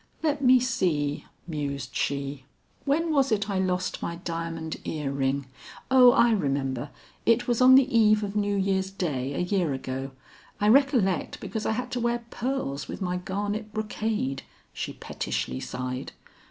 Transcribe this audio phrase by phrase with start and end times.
[0.23, 2.45] "Let me see," mused she.
[2.85, 5.45] "When was it I lost my diamond ear ring?
[5.91, 6.89] O I remember,
[7.23, 10.09] it was on the eve of New Year's day a year ago;
[10.59, 14.41] I recollect because I had to wear pearls with my garnet brocade,"
[14.73, 16.13] she pettishly sighed.